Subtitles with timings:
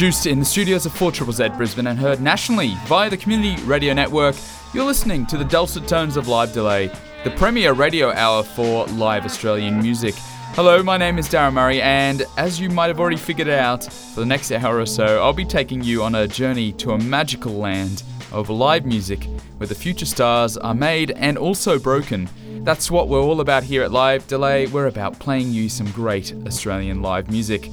[0.00, 3.92] Produced in the studios of 4 Z Brisbane and heard nationally via the Community Radio
[3.92, 4.34] Network,
[4.72, 6.90] you're listening to the dulcet tones of Live Delay,
[7.22, 10.14] the premier radio hour for live Australian music.
[10.54, 14.20] Hello, my name is Darren Murray, and as you might have already figured out, for
[14.20, 17.52] the next hour or so, I'll be taking you on a journey to a magical
[17.52, 19.24] land of live music
[19.58, 22.26] where the future stars are made and also broken.
[22.64, 24.66] That's what we're all about here at Live Delay.
[24.66, 27.70] We're about playing you some great Australian live music.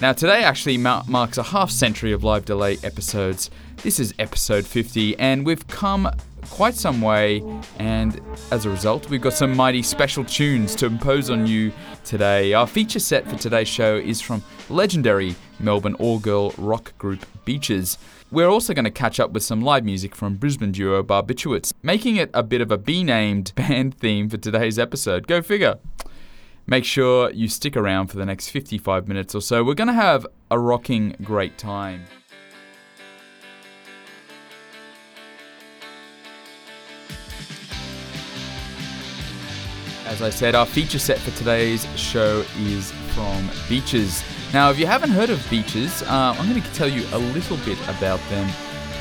[0.00, 3.50] Now, today actually marks a half century of live delay episodes.
[3.82, 6.10] This is episode 50, and we've come
[6.50, 7.42] quite some way,
[7.78, 11.72] and as a result, we've got some mighty special tunes to impose on you
[12.04, 12.52] today.
[12.52, 17.98] Our feature set for today's show is from legendary Melbourne all girl rock group Beaches.
[18.30, 22.16] We're also going to catch up with some live music from Brisbane duo Barbiturates, making
[22.16, 25.26] it a bit of a B named band theme for today's episode.
[25.26, 25.78] Go figure.
[26.68, 29.62] Make sure you stick around for the next 55 minutes or so.
[29.62, 32.04] We're going to have a rocking great time.
[40.06, 44.24] As I said, our feature set for today's show is from Beaches.
[44.52, 47.58] Now, if you haven't heard of Beaches, uh, I'm going to tell you a little
[47.58, 48.50] bit about them.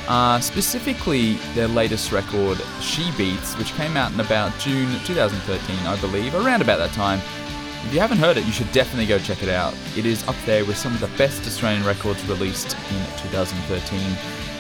[0.08, 6.00] Uh, specifically, their latest record, She Beats, which came out in about June 2013, I
[6.00, 7.20] believe, around about that time.
[7.86, 9.75] If you haven't heard it, you should definitely go check it out.
[9.95, 14.00] It is up there with some of the best Australian records released in 2013.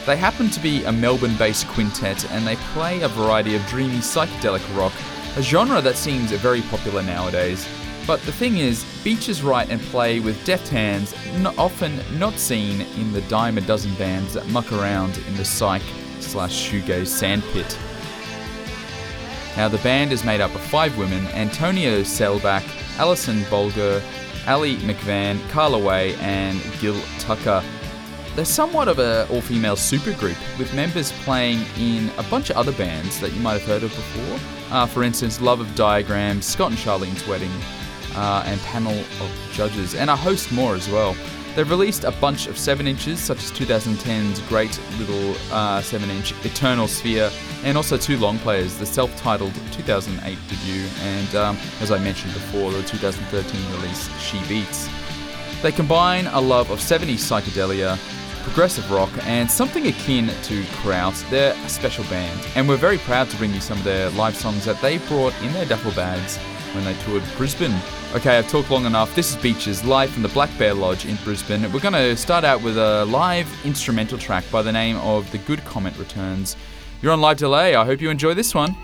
[0.05, 3.97] They happen to be a Melbourne based quintet and they play a variety of dreamy
[3.97, 4.93] psychedelic rock,
[5.37, 7.67] a genre that seems very popular nowadays.
[8.05, 12.81] But the thing is, Beaches write and play with deft hands, not often not seen
[12.81, 15.81] in the dime a dozen bands that muck around in the psych
[16.19, 17.77] slash shoegaze sandpit.
[19.57, 22.63] Now, the band is made up of five women Antonio Sellbach,
[22.97, 24.01] Alison Bolger,
[24.47, 27.63] Ali McCann, Karla Way, and Gill Tucker.
[28.35, 32.73] They're somewhat of an all female supergroup, with members playing in a bunch of other
[32.73, 34.39] bands that you might have heard of before.
[34.71, 37.51] Uh, for instance, Love of Diagrams, Scott and Charlene's Wedding,
[38.15, 41.15] uh, and Panel of Judges, and a host more as well.
[41.55, 46.33] They've released a bunch of 7 inches, such as 2010's great little uh, 7 inch
[46.43, 47.31] Eternal Sphere,
[47.63, 52.33] and also two long players, the self titled 2008 debut, and um, as I mentioned
[52.33, 54.89] before, the 2013 release She Beats.
[55.61, 57.97] They combine a love of 70s psychedelia,
[58.43, 61.15] progressive rock, and something akin to Kraut.
[61.29, 64.35] They're a special band, and we're very proud to bring you some of their live
[64.35, 66.35] songs that they brought in their duffel bags
[66.75, 67.79] when they toured Brisbane.
[68.15, 69.13] Okay, I've talked long enough.
[69.13, 71.69] This is Beaches, live from the Black Bear Lodge in Brisbane.
[71.73, 75.37] We're going to start out with a live instrumental track by the name of The
[75.39, 76.55] Good Comet Returns.
[77.01, 77.75] You're on live delay.
[77.75, 78.77] I hope you enjoy this one.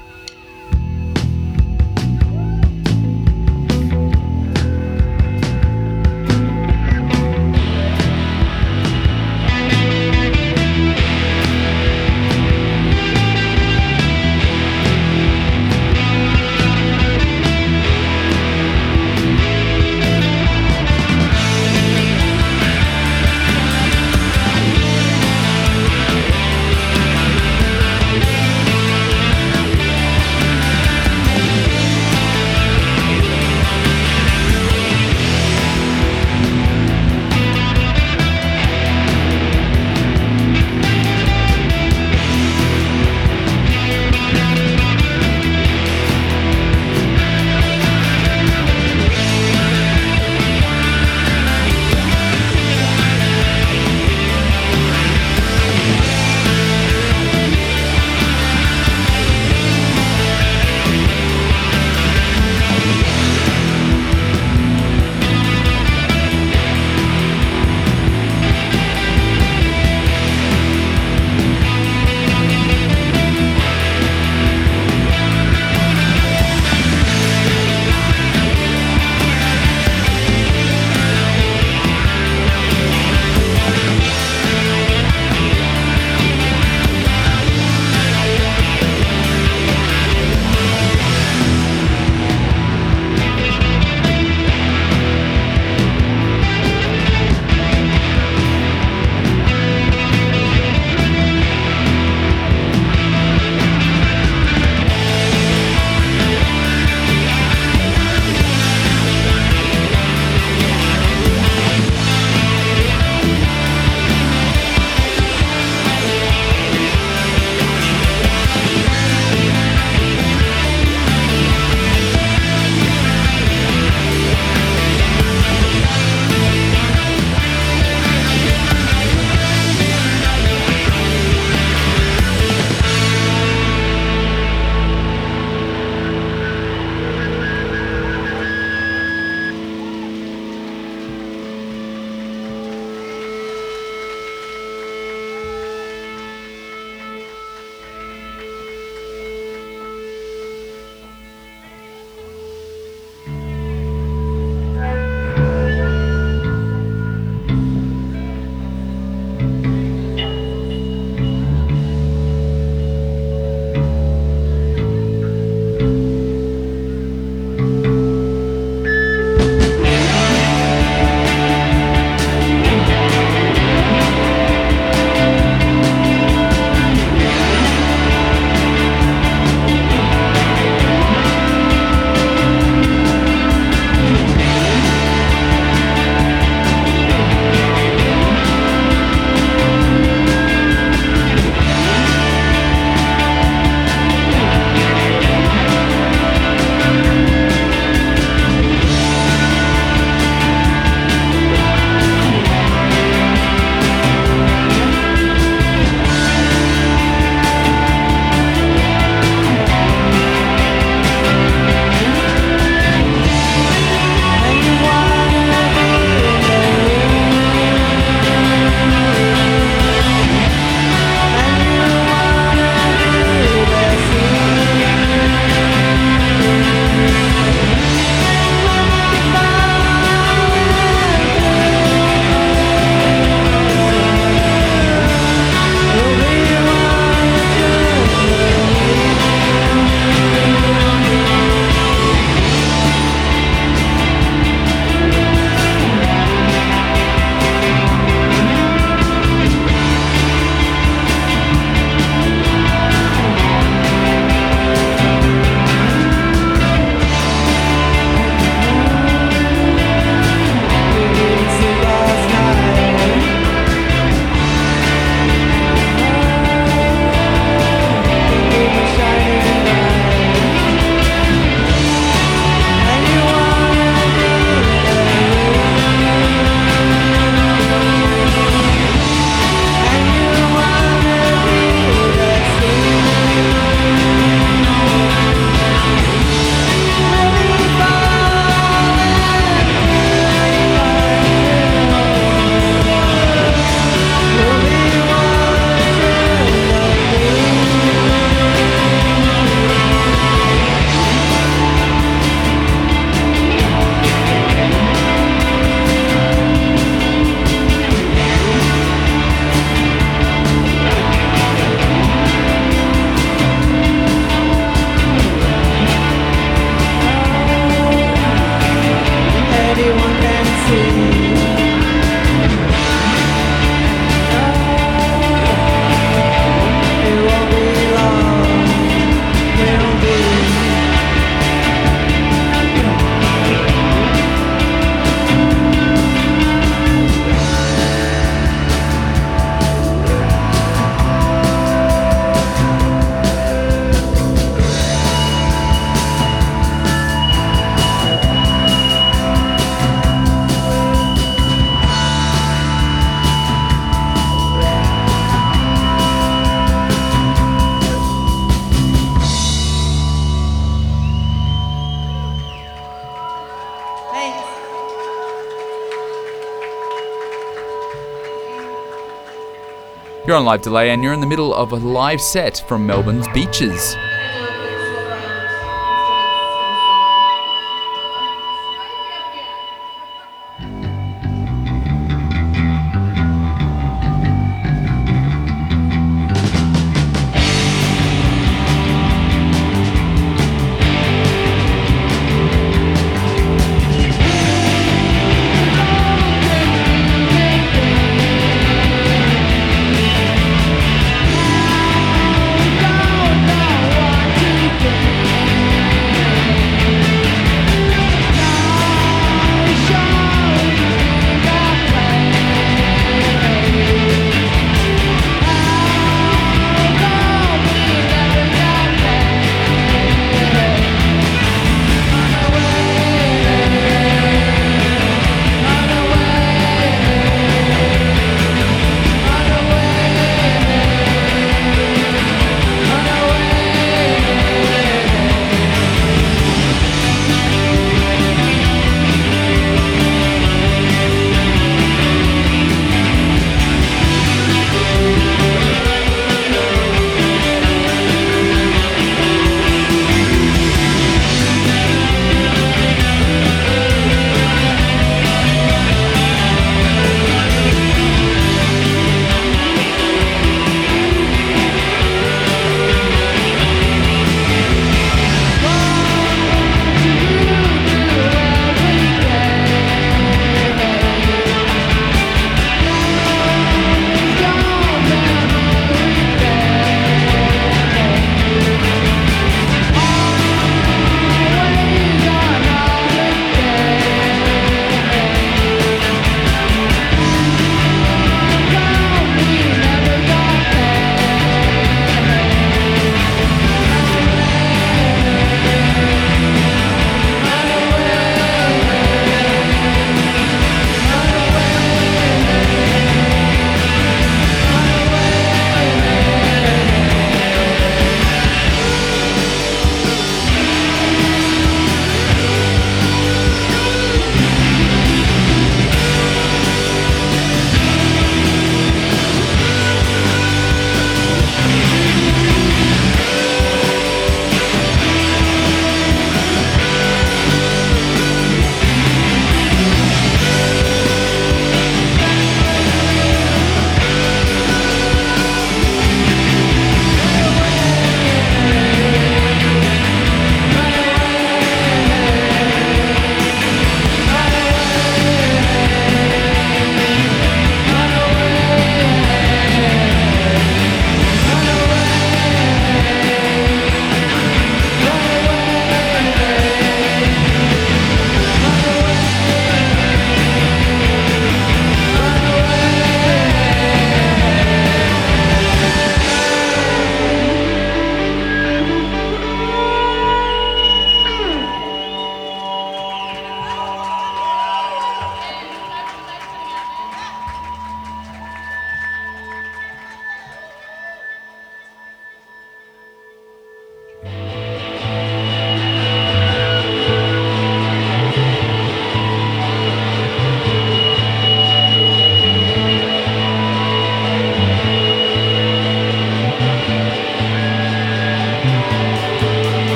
[370.42, 373.96] On live delay and you're in the middle of a live set from Melbourne's beaches.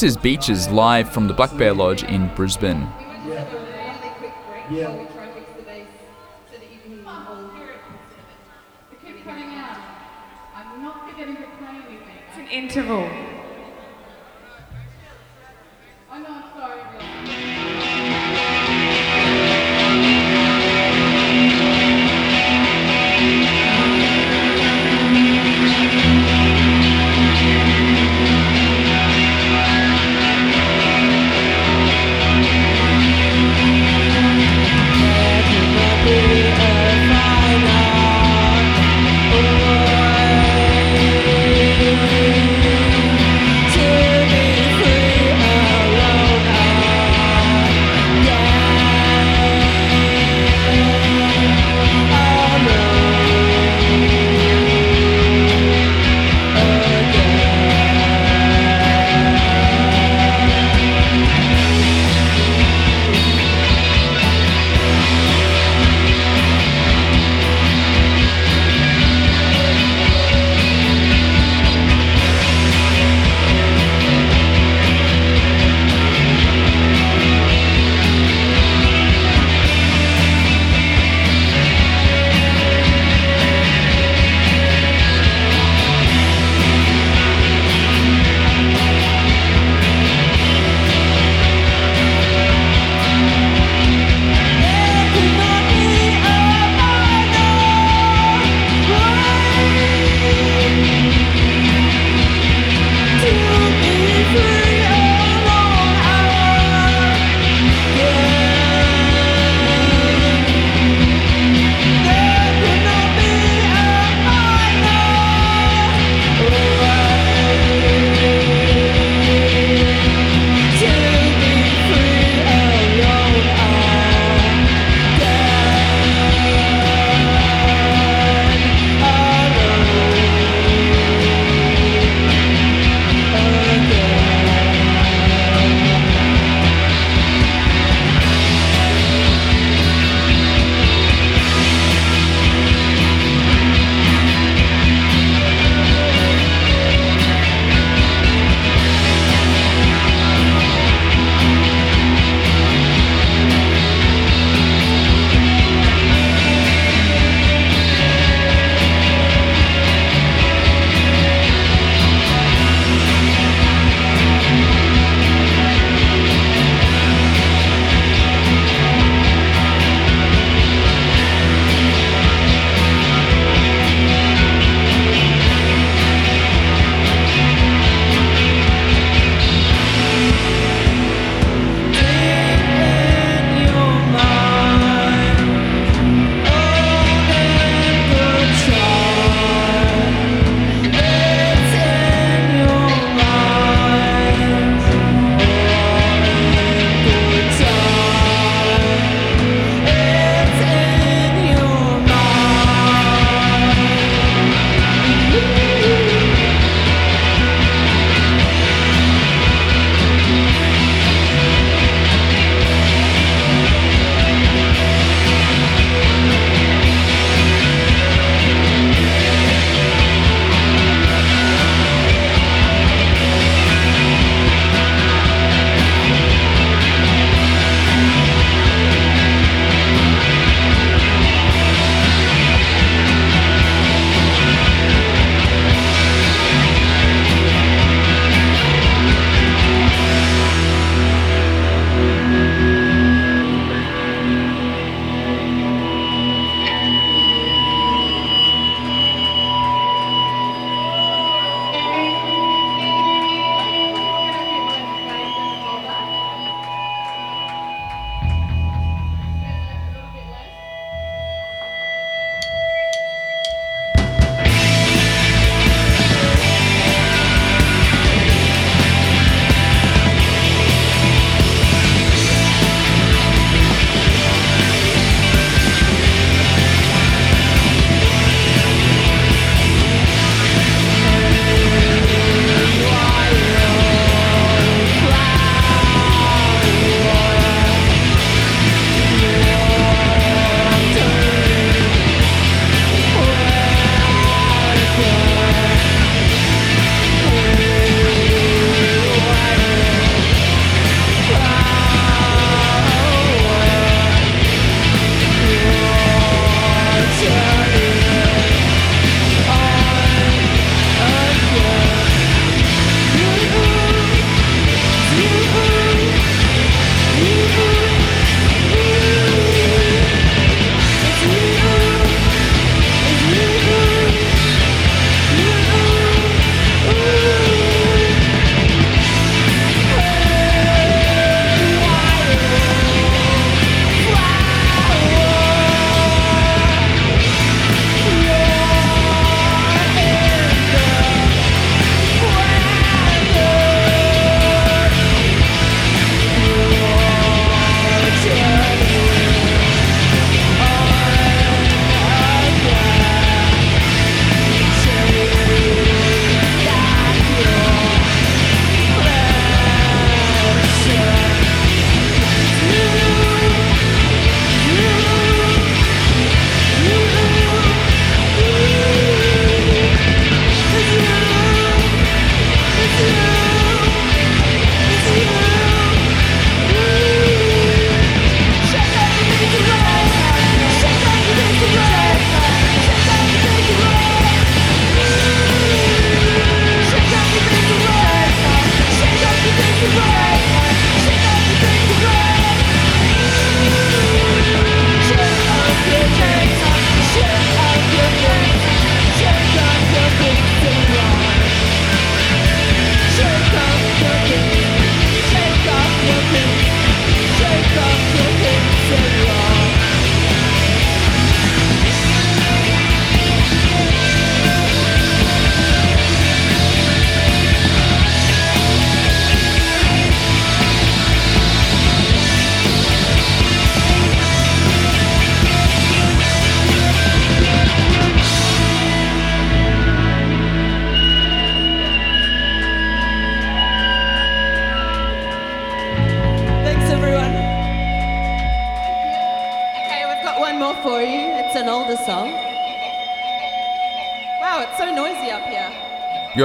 [0.00, 2.88] This is Beaches live from the Black Bear Lodge in Brisbane.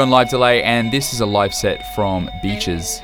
[0.05, 3.01] On live delay, and this is a live set from Beaches.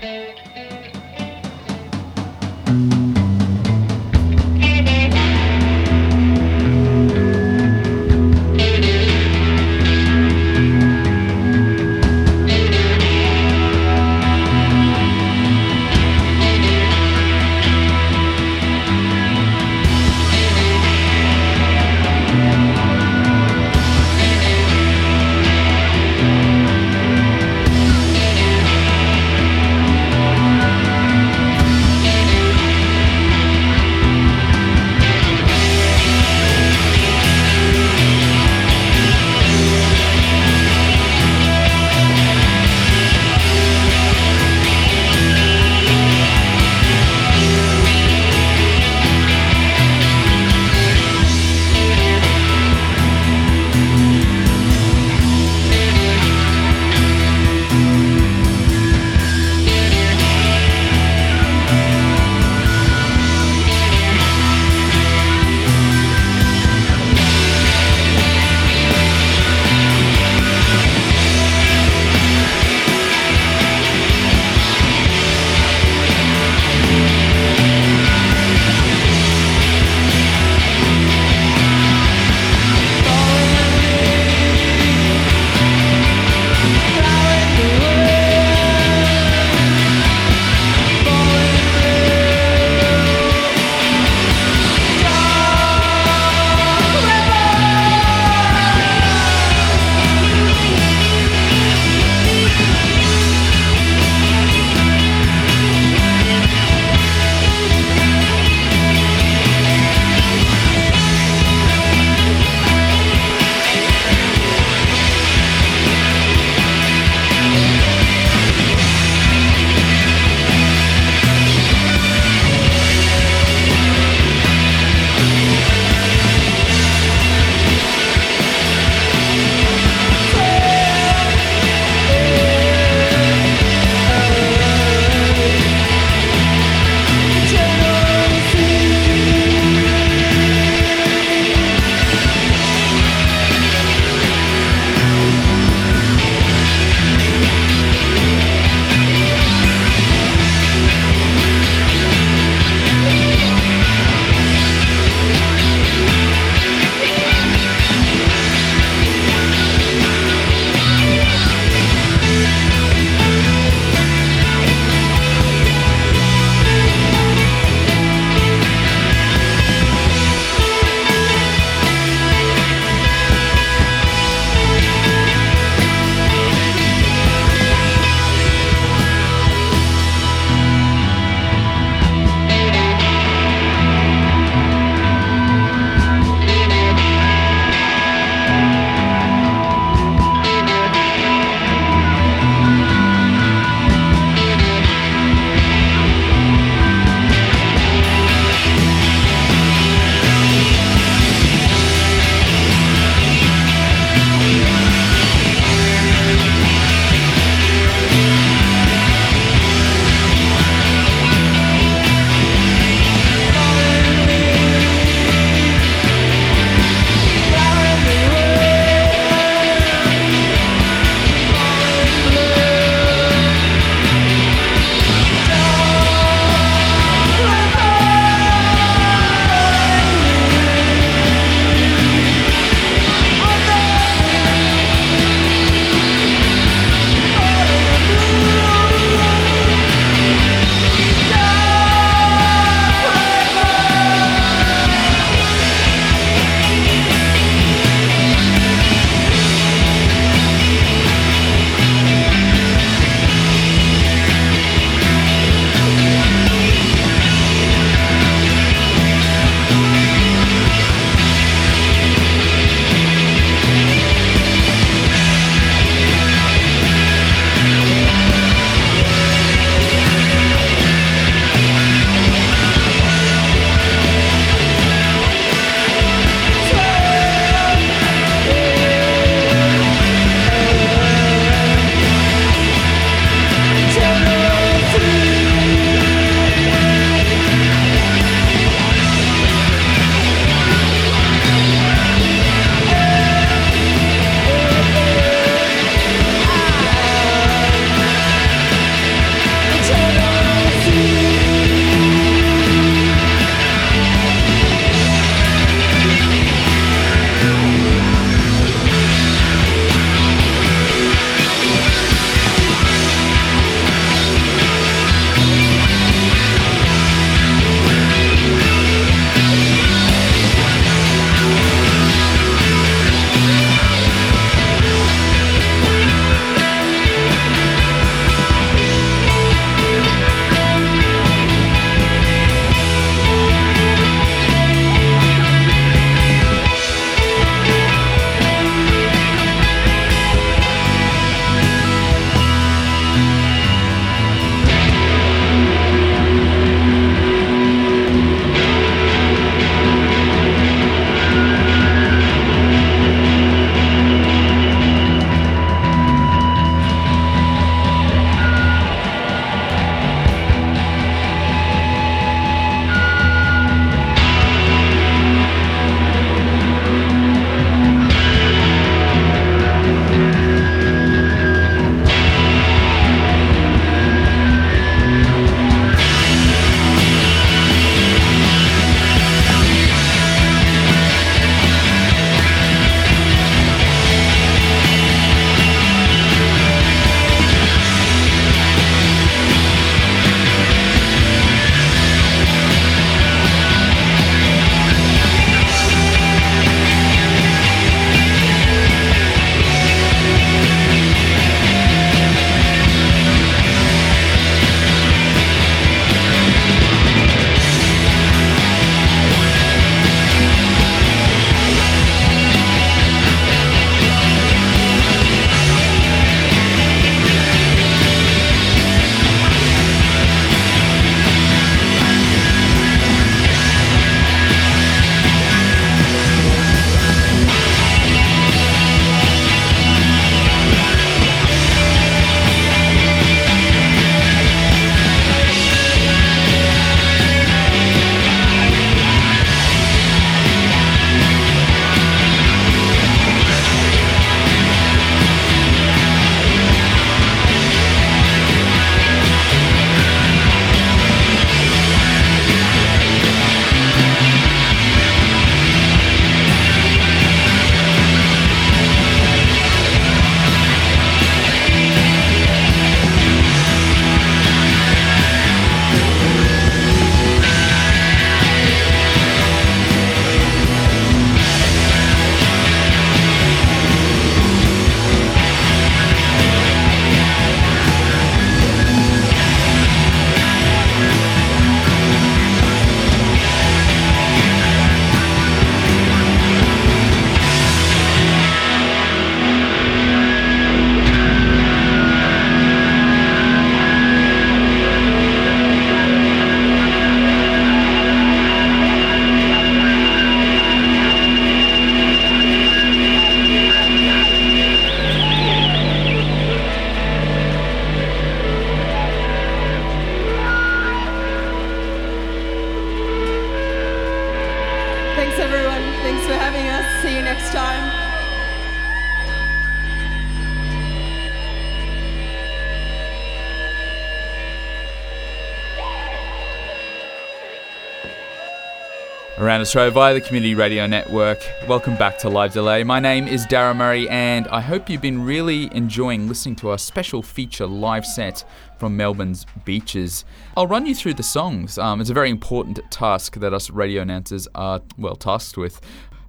[529.76, 531.40] Around via the Community Radio Network.
[531.68, 532.84] Welcome back to Live Delay.
[532.84, 536.78] My name is Dara Murray, and I hope you've been really enjoying listening to our
[536.78, 538.44] special feature live set
[538.80, 540.26] from Melbourne's beaches.
[540.58, 541.78] I'll run you through the songs.
[541.78, 545.80] Um, it's a very important task that us radio announcers are, well, tasked with.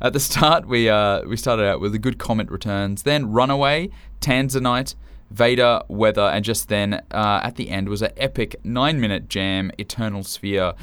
[0.00, 3.90] At the start, we, uh, we started out with a good comment returns, then Runaway,
[4.20, 4.94] Tanzanite,
[5.30, 9.72] Vader, Weather, and just then uh, at the end was an epic nine minute jam,
[9.78, 10.74] Eternal Sphere.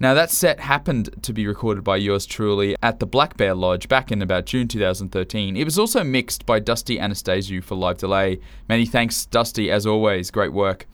[0.00, 3.88] Now, that set happened to be recorded by yours truly at the Black Bear Lodge
[3.88, 5.56] back in about June 2013.
[5.56, 8.38] It was also mixed by Dusty Anastasiou for Live Delay.
[8.68, 10.30] Many thanks, Dusty, as always.
[10.30, 10.86] Great work.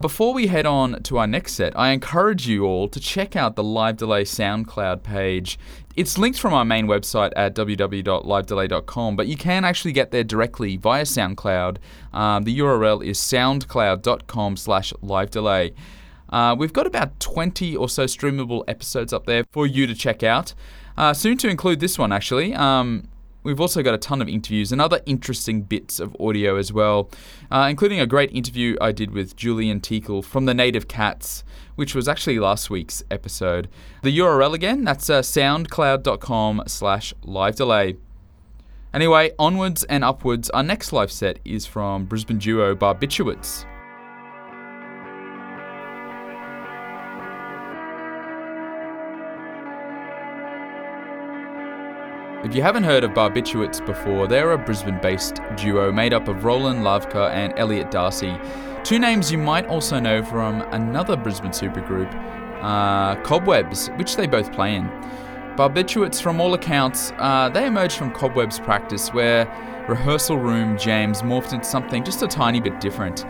[0.00, 3.54] Before we head on to our next set, I encourage you all to check out
[3.54, 5.58] the Live Delay SoundCloud page.
[5.94, 10.78] It's linked from our main website at www.livedelay.com, but you can actually get there directly
[10.78, 11.76] via SoundCloud.
[12.14, 15.74] Um, the URL is soundcloud.com slash live delay.
[16.30, 20.22] Uh, we've got about 20 or so streamable episodes up there for you to check
[20.22, 20.54] out.
[20.96, 22.54] Uh, soon to include this one, actually.
[22.54, 23.08] Um,
[23.42, 27.10] we've also got a ton of interviews and other interesting bits of audio as well,
[27.50, 31.42] uh, including a great interview I did with Julian Teakle from the Native Cats,
[31.74, 33.68] which was actually last week's episode.
[34.02, 37.96] The URL again, that's uh, soundcloud.com slash live delay.
[38.92, 43.64] Anyway, onwards and upwards, our next live set is from Brisbane duo Barbiturates.
[52.42, 56.42] If you haven't heard of Barbiturates before, they're a Brisbane based duo made up of
[56.42, 58.34] Roland Lavka and Elliot Darcy.
[58.82, 62.10] Two names you might also know from another Brisbane supergroup,
[62.62, 64.88] uh, Cobwebs, which they both play in.
[65.56, 69.44] Barbiturates, from all accounts, uh, they emerged from Cobwebs practice where
[69.86, 73.26] rehearsal room jams morphed into something just a tiny bit different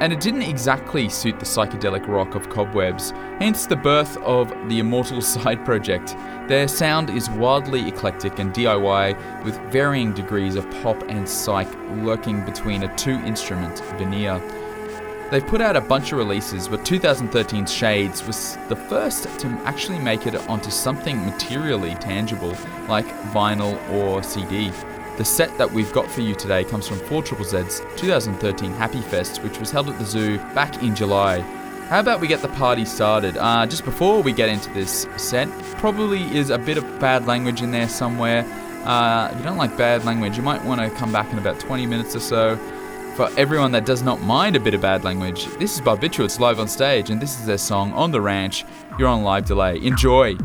[0.00, 4.78] and it didn't exactly suit the psychedelic rock of Cobwebs, hence the birth of the
[4.78, 6.16] Immortal Side project.
[6.48, 12.44] Their sound is wildly eclectic and DIY with varying degrees of pop and psych lurking
[12.44, 14.40] between a two instrument veneer.
[15.32, 19.98] They've put out a bunch of releases, but 2013's Shades was the first to actually
[19.98, 22.54] make it onto something materially tangible
[22.86, 24.70] like vinyl or CD.
[25.18, 29.02] The set that we've got for you today comes from 4 Triple Z's 2013 Happy
[29.02, 31.40] Fest, which was held at the zoo back in July.
[31.90, 33.36] How about we get the party started?
[33.36, 37.60] Uh, just before we get into this set, probably is a bit of bad language
[37.60, 38.40] in there somewhere.
[38.86, 41.60] Uh, if you don't like bad language, you might want to come back in about
[41.60, 42.56] 20 minutes or so.
[43.14, 46.58] For everyone that does not mind a bit of bad language, this is Barbiturates live
[46.58, 48.64] on stage, and this is their song On the Ranch.
[48.98, 49.78] You're on live delay.
[49.82, 50.38] Enjoy!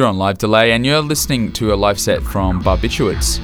[0.00, 3.38] You're on live delay, and you're listening to a live set from Barbiturates.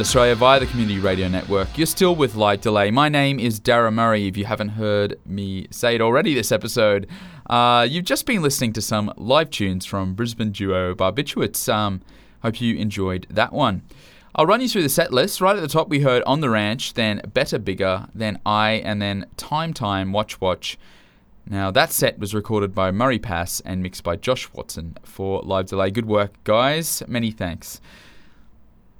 [0.00, 1.78] Australia via the Community Radio Network.
[1.78, 2.90] You're still with Live Delay.
[2.90, 4.26] My name is Dara Murray.
[4.26, 7.06] If you haven't heard me say it already this episode,
[7.48, 11.72] uh, you've just been listening to some live tunes from Brisbane duo Barbiturates.
[11.72, 12.02] Um,
[12.42, 13.82] hope you enjoyed that one.
[14.34, 15.40] I'll run you through the set list.
[15.40, 19.00] Right at the top, we heard On the Ranch, then Better Bigger, then I, and
[19.00, 20.78] then Time Time Watch Watch.
[21.48, 25.66] Now, that set was recorded by Murray Pass and mixed by Josh Watson for Live
[25.66, 25.90] Delay.
[25.90, 27.02] Good work, guys.
[27.06, 27.80] Many thanks.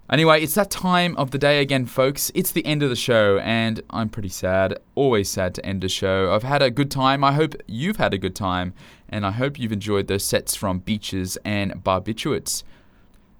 [0.08, 2.30] Anyway, it's that time of the day again, folks.
[2.32, 4.78] It's the end of the show, and I'm pretty sad.
[4.94, 6.32] Always sad to end a show.
[6.32, 7.24] I've had a good time.
[7.24, 8.72] I hope you've had a good time,
[9.08, 12.62] and I hope you've enjoyed those sets from Beaches and Barbiturates.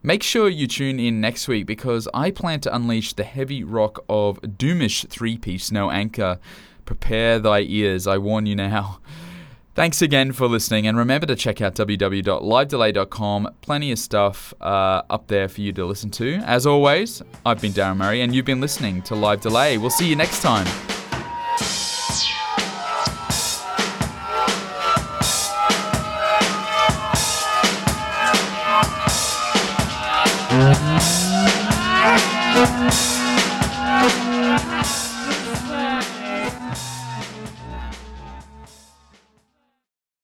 [0.02, 4.04] Make sure you tune in next week because I plan to unleash the heavy rock
[4.08, 6.40] of Doomish three piece No Anchor.
[6.84, 8.98] Prepare thy ears, I warn you now.
[9.76, 13.54] Thanks again for listening, and remember to check out www.livedelay.com.
[13.60, 16.36] Plenty of stuff uh, up there for you to listen to.
[16.46, 19.76] As always, I've been Darren Murray, and you've been listening to Live Delay.
[19.76, 20.66] We'll see you next time.